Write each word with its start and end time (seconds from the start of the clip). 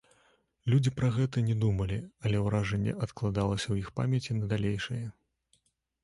Людзі 0.73 0.91
пра 0.99 1.09
гэта 1.17 1.41
не 1.49 1.55
думалі, 1.63 1.99
але 2.29 2.39
ўражанне 2.45 2.95
адкладалася 3.07 3.63
ў 3.69 3.75
іх 3.85 3.91
памяці 3.99 4.39
на 4.39 4.49
далейшае. 4.55 5.03